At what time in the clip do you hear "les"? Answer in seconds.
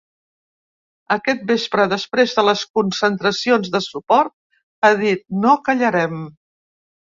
2.47-2.63